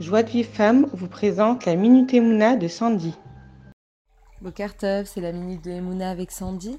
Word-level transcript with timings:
Joie 0.00 0.22
de 0.22 0.28
Vive 0.28 0.48
Femme 0.48 0.86
vous 0.92 1.08
présente 1.08 1.64
la 1.64 1.74
Minute 1.74 2.14
Emouna 2.14 2.54
de 2.54 2.68
Sandy. 2.68 3.16
Bokartov, 4.40 5.06
c'est 5.06 5.20
la 5.20 5.32
Minute 5.32 5.64
de 5.64 5.72
Emouna 5.72 6.08
avec 6.10 6.30
Sandy. 6.30 6.78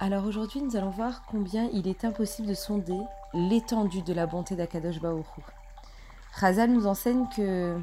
Alors 0.00 0.26
aujourd'hui, 0.26 0.60
nous 0.60 0.76
allons 0.76 0.90
voir 0.90 1.22
combien 1.30 1.70
il 1.72 1.88
est 1.88 2.04
impossible 2.04 2.46
de 2.46 2.52
sonder 2.52 2.98
l'étendue 3.32 4.02
de 4.02 4.12
la 4.12 4.26
bonté 4.26 4.54
d'Akadosh 4.54 5.00
Baoru. 5.00 5.42
Razal 6.34 6.70
nous 6.70 6.86
enseigne 6.86 7.24
que 7.34 7.80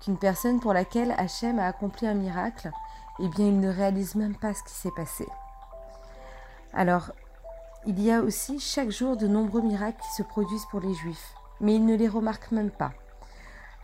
qu'une 0.00 0.16
personne 0.16 0.58
pour 0.58 0.72
laquelle 0.72 1.14
Hachem 1.18 1.58
a 1.58 1.66
accompli 1.66 2.06
un 2.06 2.14
miracle, 2.14 2.70
eh 3.20 3.28
bien, 3.28 3.48
il 3.48 3.60
ne 3.60 3.68
réalise 3.68 4.14
même 4.14 4.36
pas 4.36 4.54
ce 4.54 4.62
qui 4.62 4.72
s'est 4.72 4.90
passé. 4.96 5.26
Alors, 6.72 7.12
il 7.86 8.00
y 8.00 8.10
a 8.10 8.22
aussi 8.22 8.58
chaque 8.58 8.90
jour 8.90 9.18
de 9.18 9.26
nombreux 9.26 9.60
miracles 9.60 10.00
qui 10.00 10.14
se 10.14 10.22
produisent 10.22 10.66
pour 10.70 10.80
les 10.80 10.94
Juifs, 10.94 11.34
mais 11.60 11.74
ils 11.74 11.84
ne 11.84 11.94
les 11.94 12.08
remarquent 12.08 12.52
même 12.52 12.70
pas. 12.70 12.92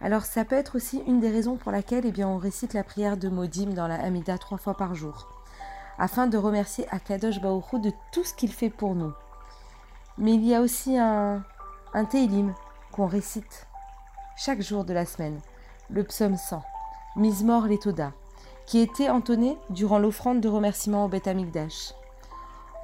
Alors 0.00 0.24
ça 0.24 0.44
peut 0.44 0.56
être 0.56 0.76
aussi 0.76 1.02
une 1.06 1.20
des 1.20 1.30
raisons 1.30 1.56
pour 1.56 1.72
laquelle 1.72 2.06
eh 2.06 2.12
bien, 2.12 2.28
on 2.28 2.38
récite 2.38 2.72
la 2.72 2.84
prière 2.84 3.16
de 3.16 3.28
Modim 3.28 3.70
dans 3.70 3.88
la 3.88 4.00
Hamida 4.00 4.38
trois 4.38 4.58
fois 4.58 4.74
par 4.74 4.94
jour, 4.94 5.28
afin 5.98 6.28
de 6.28 6.38
remercier 6.38 6.86
Akadosh 6.90 7.40
Baoru 7.40 7.80
de 7.80 7.92
tout 8.12 8.22
ce 8.22 8.34
qu'il 8.34 8.52
fait 8.52 8.70
pour 8.70 8.94
nous. 8.94 9.12
Mais 10.16 10.34
il 10.34 10.44
y 10.44 10.54
a 10.54 10.60
aussi 10.60 10.96
un, 10.96 11.42
un 11.94 12.04
Teilim 12.04 12.54
qu'on 12.92 13.06
récite 13.06 13.66
chaque 14.36 14.62
jour 14.62 14.84
de 14.84 14.92
la 14.92 15.04
semaine, 15.04 15.40
le 15.90 16.04
psaume 16.04 16.36
100, 16.36 16.62
Mizmor 17.16 17.66
Letoda, 17.66 18.12
qui 18.66 18.78
était 18.78 19.10
entonné 19.10 19.58
durant 19.70 19.98
l'offrande 19.98 20.40
de 20.40 20.48
remerciement 20.48 21.06
au 21.06 21.08
Beth 21.08 21.26
Amikdash. 21.26 21.92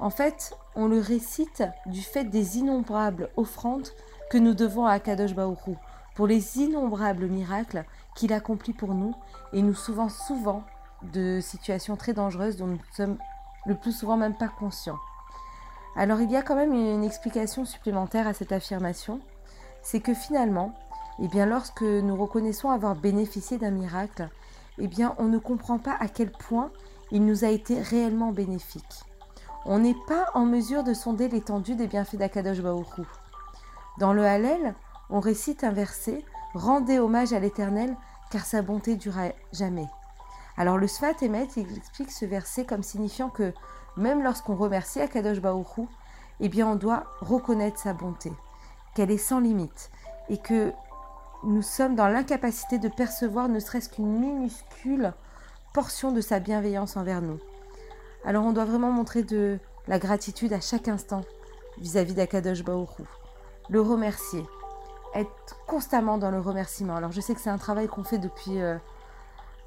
En 0.01 0.09
fait, 0.09 0.57
on 0.75 0.87
le 0.87 0.99
récite 0.99 1.63
du 1.85 2.01
fait 2.01 2.25
des 2.25 2.57
innombrables 2.57 3.29
offrandes 3.37 3.87
que 4.29 4.37
nous 4.37 4.53
devons 4.53 4.85
à 4.85 4.91
Akadosh 4.91 5.33
Baoru, 5.33 5.75
pour 6.15 6.27
les 6.27 6.57
innombrables 6.57 7.27
miracles 7.27 7.85
qu'il 8.15 8.33
accomplit 8.33 8.73
pour 8.73 8.93
nous 8.93 9.13
et 9.53 9.61
nous 9.61 9.73
souvent 9.75 10.09
souvent 10.09 10.63
de 11.13 11.39
situations 11.41 11.97
très 11.97 12.13
dangereuses 12.13 12.57
dont 12.57 12.67
nous 12.67 12.79
sommes 12.93 13.17
le 13.65 13.75
plus 13.75 13.91
souvent 13.91 14.17
même 14.17 14.35
pas 14.35 14.47
conscients. 14.47 14.99
Alors 15.95 16.21
il 16.21 16.31
y 16.31 16.35
a 16.35 16.41
quand 16.41 16.55
même 16.55 16.73
une 16.73 17.03
explication 17.03 17.65
supplémentaire 17.65 18.27
à 18.27 18.33
cette 18.33 18.51
affirmation, 18.51 19.19
c'est 19.81 19.99
que 19.99 20.13
finalement, 20.13 20.73
eh 21.19 21.27
bien 21.27 21.45
lorsque 21.45 21.83
nous 21.83 22.15
reconnaissons 22.15 22.69
avoir 22.69 22.95
bénéficié 22.95 23.57
d'un 23.57 23.71
miracle, 23.71 24.29
eh 24.77 24.87
bien 24.87 25.15
on 25.17 25.25
ne 25.25 25.37
comprend 25.37 25.79
pas 25.79 25.95
à 25.99 26.07
quel 26.07 26.31
point 26.31 26.71
il 27.11 27.25
nous 27.25 27.45
a 27.45 27.49
été 27.49 27.81
réellement 27.81 28.31
bénéfique. 28.31 29.03
On 29.65 29.79
n'est 29.79 29.95
pas 30.07 30.27
en 30.33 30.45
mesure 30.45 30.83
de 30.83 30.93
sonder 30.93 31.27
l'étendue 31.27 31.75
des 31.75 31.87
bienfaits 31.87 32.17
d'Akadosh 32.17 32.61
Baoru. 32.61 33.05
Dans 33.97 34.13
le 34.13 34.25
Hallel, 34.25 34.75
on 35.09 35.19
récite 35.19 35.63
un 35.63 35.71
verset 35.71 36.23
Rendez 36.55 36.99
hommage 36.99 37.33
à 37.33 37.39
l'Éternel, 37.39 37.97
car 38.31 38.45
sa 38.45 38.61
bonté 38.61 38.95
durera 38.95 39.27
jamais. 39.51 39.87
Alors 40.55 40.77
le 40.77 40.87
Sfat 40.87 41.15
Emet, 41.21 41.49
il 41.57 41.77
explique 41.77 42.11
ce 42.11 42.25
verset 42.25 42.63
comme 42.63 42.81
signifiant 42.81 43.29
que 43.29 43.53
même 43.97 44.23
lorsqu'on 44.23 44.55
remercie 44.55 45.01
Akadosh 45.01 45.41
Baoru, 45.41 45.85
eh 46.39 46.47
bien 46.47 46.65
on 46.65 46.75
doit 46.75 47.03
reconnaître 47.19 47.77
sa 47.77 47.93
bonté, 47.93 48.31
qu'elle 48.95 49.11
est 49.11 49.17
sans 49.17 49.41
limite, 49.41 49.91
et 50.29 50.37
que 50.37 50.71
nous 51.43 51.61
sommes 51.61 51.95
dans 51.95 52.07
l'incapacité 52.07 52.77
de 52.77 52.87
percevoir 52.87 53.49
ne 53.49 53.59
serait-ce 53.59 53.89
qu'une 53.89 54.17
minuscule 54.17 55.13
portion 55.73 56.13
de 56.13 56.21
sa 56.21 56.39
bienveillance 56.39 56.95
envers 56.95 57.21
nous. 57.21 57.39
Alors 58.23 58.45
on 58.45 58.53
doit 58.53 58.63
vraiment 58.63 58.91
montrer 58.91 59.23
de 59.23 59.59
la 59.89 59.99
gratitude 59.99 60.53
à 60.53 60.61
chaque 60.61 60.87
instant 60.87 61.21
vis-à-vis 61.79 62.13
d'Akadosh 62.13 62.63
Baoru, 62.63 63.03
le 63.69 63.81
remercier, 63.81 64.45
être 65.15 65.57
constamment 65.65 66.17
dans 66.17 66.31
le 66.31 66.39
remerciement. 66.39 66.95
Alors 66.95 67.11
je 67.11 67.21
sais 67.21 67.33
que 67.33 67.41
c'est 67.41 67.49
un 67.49 67.57
travail 67.57 67.87
qu'on 67.87 68.03
fait 68.03 68.17
depuis 68.17 68.61
euh, 68.61 68.77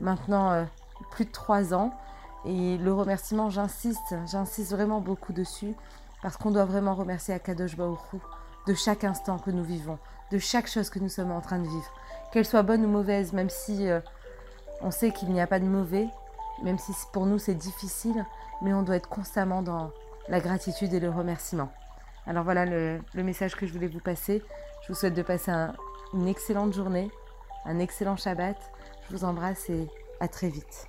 maintenant 0.00 0.52
euh, 0.52 0.64
plus 1.10 1.24
de 1.24 1.32
trois 1.32 1.74
ans. 1.74 1.92
Et 2.44 2.78
le 2.78 2.92
remerciement, 2.92 3.50
j'insiste, 3.50 4.14
j'insiste 4.27 4.70
vraiment 4.70 5.00
beaucoup 5.00 5.33
dessus, 5.33 5.74
parce 6.23 6.36
qu'on 6.36 6.50
doit 6.50 6.64
vraiment 6.64 6.95
remercier 6.95 7.34
Akadosh 7.34 7.77
Baoru 7.77 8.20
de 8.67 8.74
chaque 8.74 9.05
instant 9.05 9.39
que 9.39 9.50
nous 9.50 9.64
vivons, 9.64 9.98
de 10.30 10.39
chaque 10.39 10.68
chose 10.68 10.89
que 10.89 10.98
nous 10.98 11.08
sommes 11.08 11.33
en 11.33 11.40
train 11.40 11.58
de 11.58 11.67
vivre, 11.67 11.92
qu'elle 12.33 12.44
soit 12.44 12.62
bonne 12.62 12.84
ou 12.84 12.89
mauvaise, 12.89 13.33
même 13.33 13.50
si 13.50 13.89
euh, 13.89 14.00
on 14.83 14.90
sait 14.90 15.11
qu'il 15.11 15.30
n'y 15.30 15.40
a 15.40 15.46
pas 15.46 15.58
de 15.58 15.64
mauvais, 15.64 16.06
même 16.62 16.78
si 16.78 16.92
pour 17.12 17.27
nous 17.27 17.39
c'est 17.39 17.55
difficile, 17.55 18.24
mais 18.62 18.73
on 18.73 18.83
doit 18.83 18.96
être 18.96 19.08
constamment 19.08 19.62
dans 19.62 19.90
la 20.28 20.40
gratitude 20.40 20.92
et 20.92 21.00
le 21.00 21.11
remerciement. 21.11 21.70
Alors 22.28 22.44
voilà 22.44 22.66
le, 22.66 23.00
message 23.14 23.56
que 23.56 23.66
je 23.66 23.72
voulais 23.72 23.89
vous 23.89 24.00
passer. 24.00 24.42
Je 24.83 24.89
vous 24.89 24.94
souhaite 24.94 25.14
de 25.14 25.22
passer 25.22 25.50
une 26.12 26.28
excellente 26.28 26.74
journée, 26.74 27.11
un 27.64 27.78
excellent 27.78 28.16
Shabbat. 28.16 28.56
Je 29.08 29.16
vous 29.16 29.24
embrasse 29.24 29.70
et 29.70 29.89
à 30.20 30.28
très 30.28 30.50
vite. 30.50 30.86